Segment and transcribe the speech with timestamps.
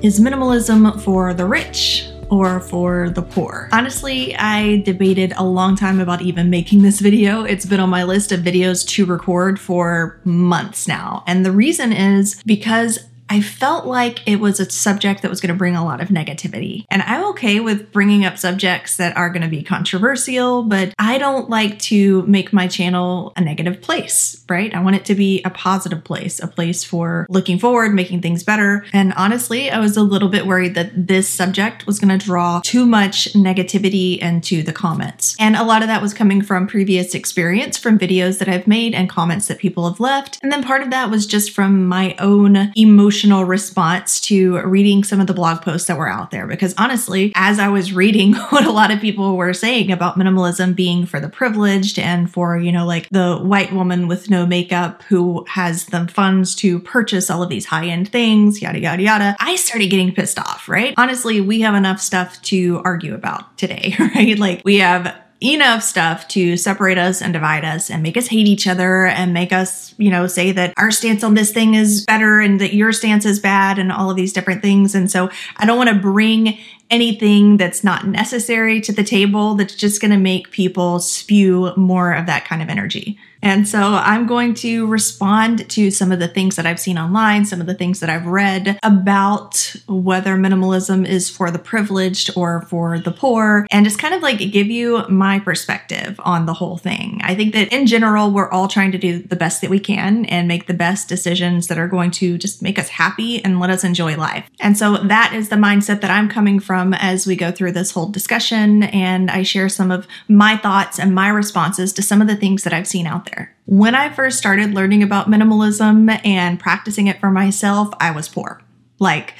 [0.00, 3.68] Is minimalism for the rich or for the poor?
[3.72, 7.42] Honestly, I debated a long time about even making this video.
[7.42, 11.24] It's been on my list of videos to record for months now.
[11.26, 15.52] And the reason is because I felt like it was a subject that was going
[15.52, 16.84] to bring a lot of negativity.
[16.90, 21.18] And I'm okay with bringing up subjects that are going to be controversial, but I
[21.18, 24.74] don't like to make my channel a negative place, right?
[24.74, 28.42] I want it to be a positive place, a place for looking forward, making things
[28.42, 28.86] better.
[28.92, 32.60] And honestly, I was a little bit worried that this subject was going to draw
[32.64, 35.36] too much negativity into the comments.
[35.38, 38.94] And a lot of that was coming from previous experience from videos that I've made
[38.94, 40.38] and comments that people have left.
[40.42, 45.02] And then part of that was just from my own emotional emotional response to reading
[45.02, 46.46] some of the blog posts that were out there.
[46.46, 50.76] Because honestly, as I was reading what a lot of people were saying about minimalism
[50.76, 55.02] being for the privileged and for, you know, like the white woman with no makeup
[55.08, 59.36] who has the funds to purchase all of these high end things, yada, yada, yada,
[59.40, 60.94] I started getting pissed off, right?
[60.96, 64.38] Honestly, we have enough stuff to argue about today, right?
[64.38, 68.48] Like we have enough stuff to separate us and divide us and make us hate
[68.48, 72.04] each other and make us, you know, say that our stance on this thing is
[72.06, 74.94] better and that your stance is bad and all of these different things.
[74.94, 76.58] And so I don't want to bring
[76.90, 82.12] anything that's not necessary to the table that's just going to make people spew more
[82.12, 83.18] of that kind of energy.
[83.40, 87.44] And so I'm going to respond to some of the things that I've seen online,
[87.44, 92.62] some of the things that I've read about whether minimalism is for the privileged or
[92.62, 96.78] for the poor, and just kind of like give you my perspective on the whole
[96.78, 97.20] thing.
[97.22, 100.24] I think that in general, we're all trying to do the best that we can
[100.24, 103.70] and make the best decisions that are going to just make us happy and let
[103.70, 104.50] us enjoy life.
[104.58, 107.90] And so that is the mindset that I'm coming from as we go through this
[107.90, 108.84] whole discussion.
[108.84, 112.64] And I share some of my thoughts and my responses to some of the things
[112.64, 113.54] that I've seen out there.
[113.66, 118.62] When I first started learning about minimalism and practicing it for myself, I was poor.
[118.98, 119.34] Like,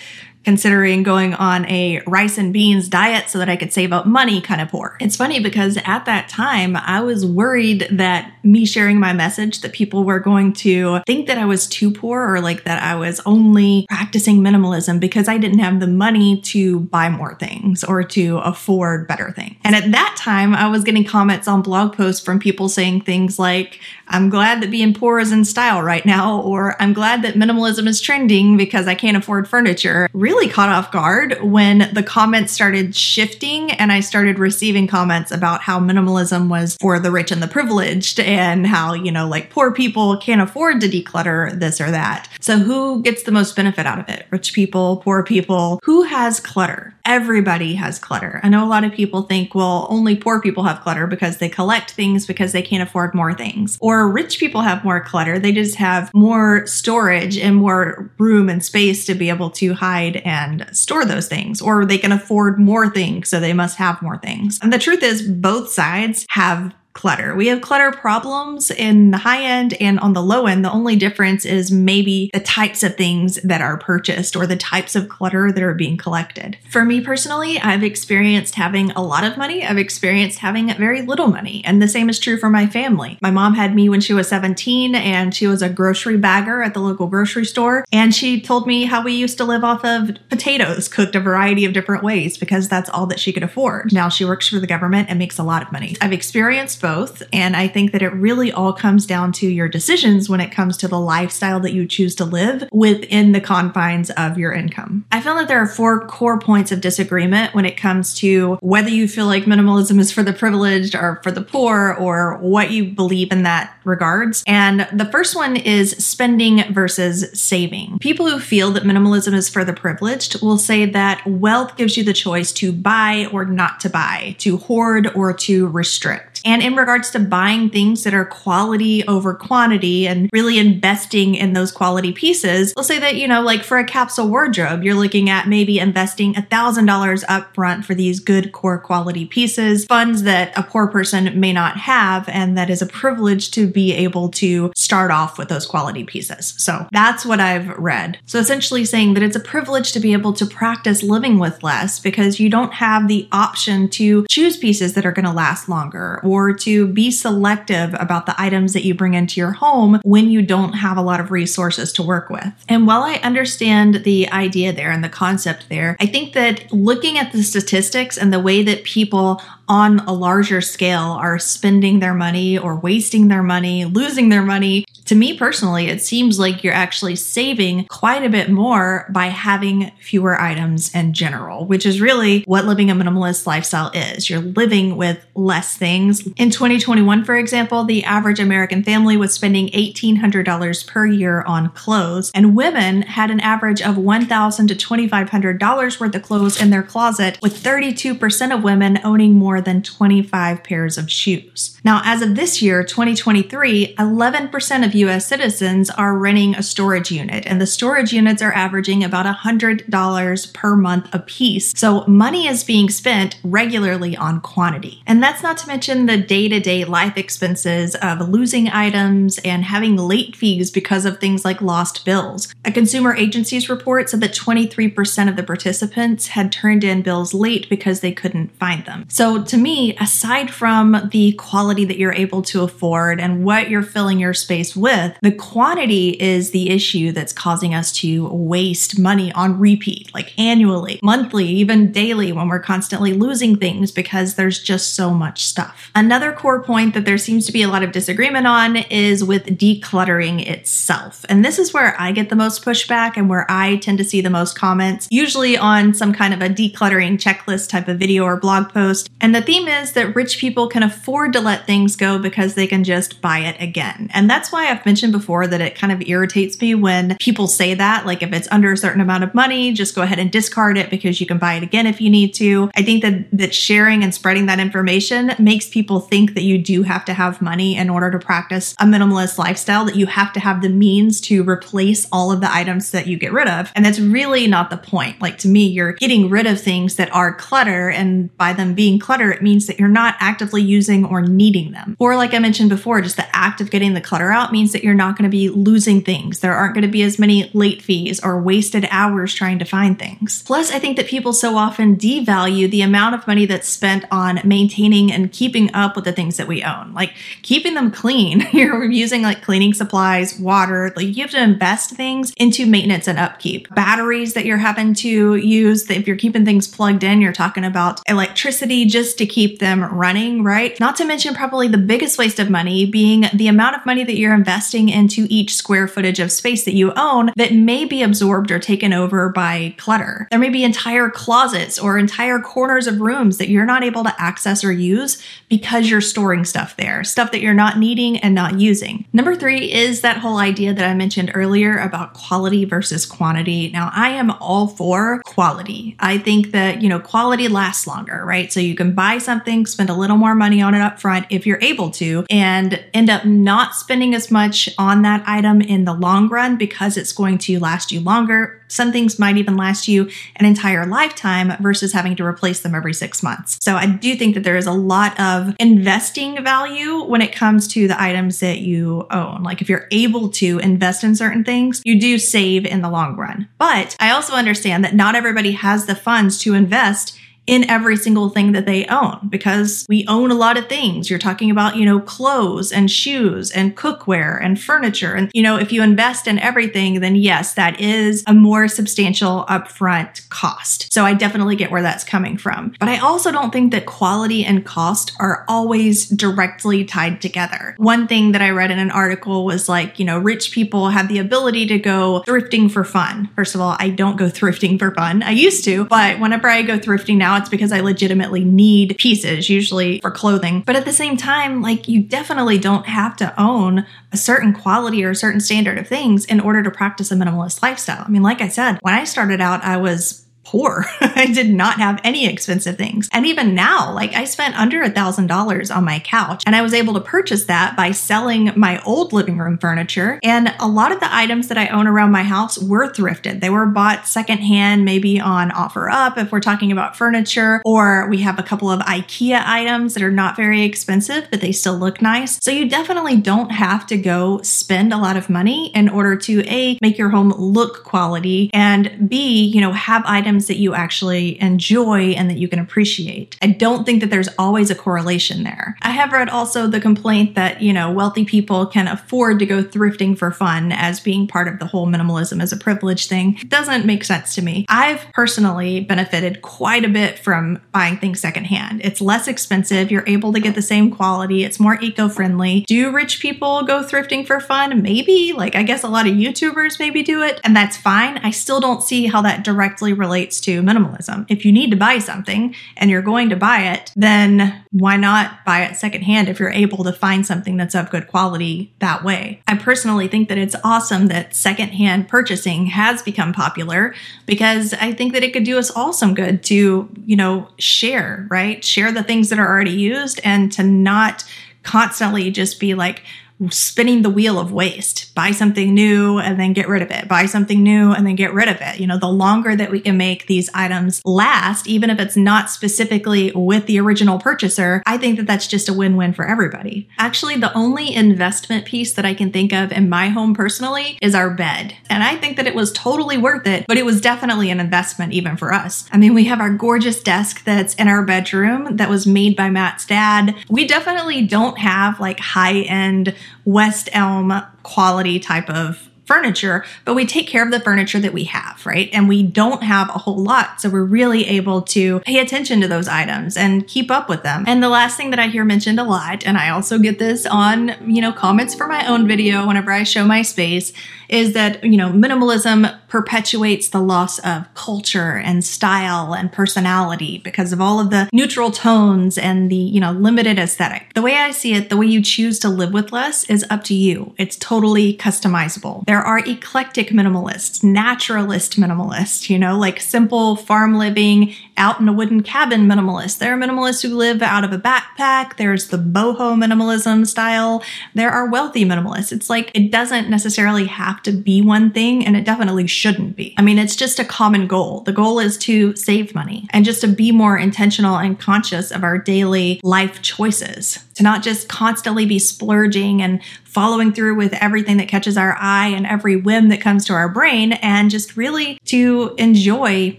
[0.49, 4.41] considering going on a rice and beans diet so that I could save up money
[4.41, 4.97] kind of poor.
[4.99, 9.75] It's funny because at that time I was worried that me sharing my message that
[9.75, 13.21] people were going to think that I was too poor or like that I was
[13.27, 18.39] only practicing minimalism because I didn't have the money to buy more things or to
[18.39, 19.57] afford better things.
[19.65, 23.39] And at that time I was getting comments on blog posts from people saying things
[23.39, 27.35] like, I'm glad that being poor is in style right now, or I'm glad that
[27.35, 30.09] minimalism is trending because I can't afford furniture.
[30.13, 35.61] Really caught off guard when the comments started shifting and I started receiving comments about
[35.61, 39.73] how minimalism was for the rich and the privileged and how, you know, like poor
[39.73, 42.29] people can't afford to declutter this or that.
[42.41, 44.27] So who gets the most benefit out of it?
[44.31, 45.81] Rich people, poor people?
[45.85, 46.95] Who has clutter?
[47.05, 48.41] Everybody has clutter.
[48.43, 51.49] I know a lot of people think, well, only poor people have clutter because they
[51.49, 53.79] collect things because they can't afford more things.
[53.81, 55.39] Or rich people have more clutter.
[55.39, 60.17] They just have more storage and more room and space to be able to hide
[60.19, 61.61] and store those things.
[61.61, 64.59] Or they can afford more things, so they must have more things.
[64.63, 67.35] And the truth is, both sides have clutter.
[67.37, 70.65] We have clutter problems in the high end and on the low end.
[70.65, 74.97] The only difference is maybe the types of things that are purchased or the types
[74.97, 76.59] of clutter that are being collected.
[76.69, 79.65] For me personally, I've experienced having a lot of money.
[79.65, 81.63] I've experienced having very little money.
[81.65, 83.17] And the same is true for my family.
[83.23, 86.75] My mom had me when she was 17 and she was a grocery bagger at
[86.75, 87.85] the local grocery store.
[87.93, 91.65] And she told me how we used to live off of potatoes cooked a variety
[91.65, 93.93] of different ways because that's all that she could afford.
[93.93, 95.97] Now she works for the government and makes a lot of money.
[96.01, 96.88] I've experienced both.
[97.33, 100.77] And I think that it really all comes down to your decisions when it comes
[100.79, 105.05] to the lifestyle that you choose to live within the confines of your income.
[105.13, 108.89] I found that there are four core points of disagreement when it comes to whether
[108.89, 112.85] you feel like minimalism is for the privileged or for the poor or what you
[112.87, 114.43] believe in that regards.
[114.47, 117.99] And the first one is spending versus saving.
[117.99, 122.05] People who feel that minimalism is for the privileged will say that wealth gives you
[122.05, 126.28] the choice to buy or not to buy, to hoard or to restrict.
[126.45, 131.53] And in regards to buying things that are quality over quantity and really investing in
[131.53, 135.29] those quality pieces, let's say that, you know, like for a capsule wardrobe, you're looking
[135.31, 140.87] at maybe investing $1,000 upfront for these good core quality pieces, funds that a poor
[140.87, 145.39] person may not have, and that is a privilege to be able to start off
[145.39, 146.55] with those quality pieces.
[146.57, 148.19] So that's what I've read.
[148.27, 152.01] So essentially saying that it's a privilege to be able to practice living with less
[152.01, 156.21] because you don't have the option to choose pieces that are going to last longer
[156.29, 160.43] or to be selective about the items that you bring into your home when you
[160.43, 162.53] don't have a lot of resources to work with.
[162.69, 167.19] And while I understand the idea there and the concept there, I think that looking
[167.19, 172.15] at the statistics and the way that people on a larger scale are spending their
[172.15, 174.85] money or wasting their money, losing their money.
[175.09, 179.91] To me personally, it seems like you're actually saving quite a bit more by having
[180.03, 184.29] fewer items in general, which is really what living a minimalist lifestyle is.
[184.29, 186.27] You're living with less things.
[186.37, 192.31] In 2021, for example, the average American family was spending $1,800 per year on clothes,
[192.35, 197.39] and women had an average of $1,000 to $2,500 worth of clothes in their closet,
[197.41, 201.78] with 32% of women owning more than 25 pairs of shoes.
[201.89, 207.47] Now, as of this year, 2023, 11% of US citizens are renting a storage unit,
[207.47, 211.73] and the storage units are averaging about $100 per month a piece.
[211.75, 215.03] So, money is being spent regularly on quantity.
[215.07, 219.65] And that's not to mention the day to day life expenses of losing items and
[219.65, 222.55] having late fees because of things like lost bills.
[222.67, 227.67] A consumer agency's report said that 23% of the participants had turned in bills late
[227.71, 229.07] because they couldn't find them.
[229.09, 233.83] So, to me, aside from the quality that you're able to afford and what you're
[233.83, 239.33] filling your space with, the quantity is the issue that's causing us to waste money
[239.33, 244.95] on repeat, like annually, monthly, even daily, when we're constantly losing things because there's just
[244.95, 245.91] so much stuff.
[245.95, 249.47] Another core point that there seems to be a lot of disagreement on is with
[249.47, 251.25] decluttering itself.
[251.29, 254.21] And this is where I get the most pushback and where I tend to see
[254.21, 258.37] the most comments, usually on some kind of a decluttering checklist type of video or
[258.37, 259.11] blog post.
[259.21, 262.67] And the theme is that rich people can afford to let things go because they
[262.67, 264.09] can just buy it again.
[264.15, 267.75] And that's why I've mentioned before that it kind of irritates me when people say
[267.75, 268.07] that.
[268.07, 270.89] Like, if it's under a certain amount of money, just go ahead and discard it
[270.89, 272.71] because you can buy it again if you need to.
[272.75, 276.85] I think that, that sharing and spreading that information makes people think that you do
[276.85, 280.41] have to have money in order to practice a minimalist lifestyle, that you have to
[280.41, 283.71] have the means to replace all of the items that you get rid of.
[283.75, 285.21] And that's really not the point.
[285.21, 288.99] Like, to me, you're getting rid of things that are clutter, and by them being
[288.99, 291.97] clutter, it means that you're not actively using or needing them.
[291.99, 294.85] Or, like I mentioned before, just the act of getting the clutter out means that
[294.85, 296.41] you're not going to be losing things.
[296.41, 299.99] There aren't going to be as many late fees or wasted hours trying to find
[299.99, 300.43] things.
[300.43, 304.41] Plus, I think that people so often devalue the amount of money that's spent on
[304.45, 307.13] maintaining and keeping up with the things that we own, like
[307.43, 308.47] keeping them clean.
[308.53, 313.19] you're using like cleaning supplies, water, like you have to invest things into maintenance and
[313.19, 313.73] upkeep.
[313.75, 318.01] Batteries that you're having to use, if you're keeping things plugged in, you're talking about
[318.07, 320.79] electricity just to keep them running, right?
[320.79, 324.19] Not to mention, probably the biggest waste of money being the amount of money that
[324.19, 328.51] you're investing into each square footage of space that you own that may be absorbed
[328.51, 330.27] or taken over by clutter.
[330.31, 334.21] There may be entire closets or entire corners of rooms that you're not able to
[334.21, 338.59] access or use because you're storing stuff there, stuff that you're not needing and not
[338.59, 339.05] using.
[339.13, 343.71] Number three is that whole idea that I mentioned earlier about quality versus quantity.
[343.71, 345.95] Now, I am all for quality.
[346.01, 348.53] I think that, you know, quality lasts longer, right?
[348.53, 351.47] So you can buy something, spend a little more money on it up front if
[351.47, 355.95] you're able to, and end up not spending as much on that item in the
[355.95, 358.63] long run because it's going to last you longer.
[358.69, 362.93] Some things might even last you an entire lifetime versus having to replace them every
[362.93, 363.59] six months.
[363.63, 367.67] So I do think that there is a lot of investing value when it comes
[367.69, 369.43] to the items that you own.
[369.43, 373.17] Like if you're able to invest in certain things, you do save in the long
[373.17, 373.49] run.
[373.57, 377.18] But I also understand that not everybody has the funds to invest
[377.49, 381.09] in every single thing that they own because we own a lot of things.
[381.09, 385.15] You're talking about, you know, clothes and shoes and cookware and furniture.
[385.15, 389.47] And, you know, if you invest in everything, then yes, that is a more substantial
[389.49, 390.93] upfront cost.
[390.93, 392.75] So I definitely get where that's coming from.
[392.79, 397.75] But I also don't think that quality and cost are always directly tied together.
[397.79, 401.09] One thing that I read in an article was like, you know, rich people have
[401.09, 403.31] the ability to go thrifting for fun.
[403.35, 405.23] First of all, I don't go thrifting for fun.
[405.23, 410.01] I used to, but whenever I go thrifting now, because I legitimately need pieces, usually
[410.01, 410.63] for clothing.
[410.67, 415.05] But at the same time, like you definitely don't have to own a certain quality
[415.05, 418.05] or a certain standard of things in order to practice a minimalist lifestyle.
[418.07, 420.87] I mean, like I said, when I started out, I was poor.
[421.01, 423.09] I did not have any expensive things.
[423.13, 426.63] And even now, like I spent under a thousand dollars on my couch and I
[426.63, 430.19] was able to purchase that by selling my old living room furniture.
[430.23, 433.41] And a lot of the items that I own around my house were thrifted.
[433.41, 438.39] They were bought secondhand, maybe on OfferUp if we're talking about furniture, or we have
[438.39, 442.43] a couple of IKEA items that are not very expensive, but they still look nice.
[442.43, 446.43] So you definitely don't have to go spend a lot of money in order to
[446.47, 451.41] A, make your home look quality and B, you know, have items that you actually
[451.41, 453.37] enjoy and that you can appreciate.
[453.43, 455.77] I don't think that there's always a correlation there.
[455.83, 459.63] I have read also the complaint that, you know, wealthy people can afford to go
[459.63, 463.37] thrifting for fun as being part of the whole minimalism as a privilege thing.
[463.41, 464.67] It doesn't make sense to me.
[464.69, 468.83] I've personally benefited quite a bit from buying things secondhand.
[468.85, 472.65] It's less expensive, you're able to get the same quality, it's more eco friendly.
[472.67, 474.83] Do rich people go thrifting for fun?
[474.83, 475.33] Maybe.
[475.33, 478.19] Like, I guess a lot of YouTubers maybe do it, and that's fine.
[478.19, 481.27] I still don't see how that directly relates to minimalism.
[481.29, 485.45] If you need to buy something and you're going to buy it, then why not
[485.45, 489.43] buy it secondhand if you're able to find something that's of good quality that way?
[489.47, 493.95] I personally think that it's awesome that secondhand purchasing has become popular
[494.27, 498.27] because I think that it could do us all some good to, you know, share,
[498.31, 498.65] right?
[498.65, 501.25] Share the things that are already used and to not
[501.63, 503.03] constantly just be like,
[503.51, 505.15] spinning the wheel of waste.
[505.15, 507.09] Buy something new and then get rid of it.
[507.09, 508.81] Buy something new and then get rid of it.
[508.81, 512.51] You know, the longer that we can make these items last, even if it's not
[512.51, 516.89] specifically with the original purchaser, I think that that's just a win win for everybody.
[516.99, 521.15] Actually, the only investment piece that I can think of in my home personally is
[521.15, 521.75] our bed.
[521.89, 525.13] And I think that it was totally worth it, but it was definitely an investment
[525.13, 525.89] even for us.
[525.93, 529.51] I mean, we have our gorgeous desk that's in our bedroom that was made by
[529.51, 530.35] Matt's dad.
[530.49, 533.15] We definitely don't have like high end
[533.45, 534.33] West Elm
[534.63, 538.89] quality type of furniture, but we take care of the furniture that we have, right?
[538.95, 540.59] And we don't have a whole lot.
[540.59, 544.45] So we're really able to pay attention to those items and keep up with them.
[544.47, 547.27] And the last thing that I hear mentioned a lot, and I also get this
[547.27, 550.73] on, you know, comments for my own video whenever I show my space,
[551.11, 557.53] is that, you know, minimalism perpetuates the loss of culture and style and personality because
[557.53, 560.95] of all of the neutral tones and the, you know, limited aesthetic.
[560.95, 563.65] The way I see it, the way you choose to live with less is up
[563.65, 564.15] to you.
[564.19, 565.85] It's totally customizable.
[565.87, 571.93] There are eclectic minimalists, naturalist minimalists, you know, like simple farm living, out in a
[571.93, 573.19] wooden cabin minimalists.
[573.19, 575.37] There are minimalists who live out of a backpack.
[575.37, 577.63] There's the boho minimalism style.
[577.95, 579.13] There are wealthy minimalists.
[579.13, 583.35] It's like it doesn't necessarily have to be one thing, and it definitely shouldn't be.
[583.37, 584.81] I mean, it's just a common goal.
[584.81, 588.85] The goal is to save money and just to be more intentional and conscious of
[588.85, 594.77] our daily life choices, to not just constantly be splurging and following through with everything
[594.77, 598.59] that catches our eye and every whim that comes to our brain, and just really
[598.67, 599.99] to enjoy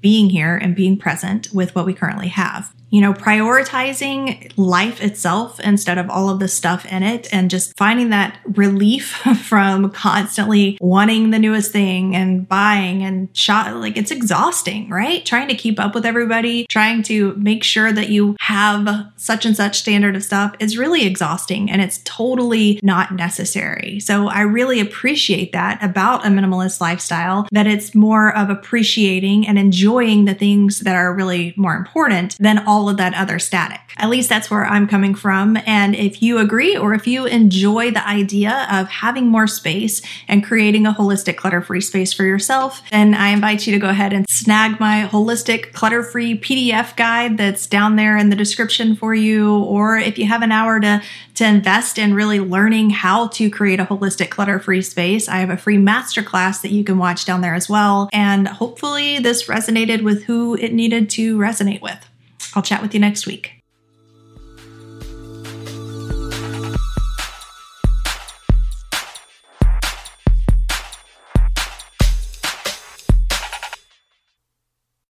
[0.00, 5.60] being here and being present with what we currently have you know, prioritizing life itself
[5.60, 9.08] instead of all of the stuff in it and just finding that relief
[9.44, 13.74] from constantly wanting the newest thing and buying and shop.
[13.76, 15.24] Like it's exhausting, right?
[15.24, 19.56] Trying to keep up with everybody, trying to make sure that you have such and
[19.56, 24.00] such standard of stuff is really exhausting and it's totally not necessary.
[24.00, 29.58] So I really appreciate that about a minimalist lifestyle, that it's more of appreciating and
[29.58, 33.78] enjoying the things that are really more important than all all of that other static.
[33.98, 35.58] At least that's where I'm coming from.
[35.66, 40.42] And if you agree or if you enjoy the idea of having more space and
[40.42, 44.14] creating a holistic clutter free space for yourself, then I invite you to go ahead
[44.14, 49.14] and snag my holistic clutter free PDF guide that's down there in the description for
[49.14, 49.54] you.
[49.54, 51.02] Or if you have an hour to,
[51.34, 55.50] to invest in really learning how to create a holistic clutter free space, I have
[55.50, 58.08] a free masterclass that you can watch down there as well.
[58.14, 62.09] And hopefully this resonated with who it needed to resonate with.
[62.54, 63.59] I'll chat with you next week.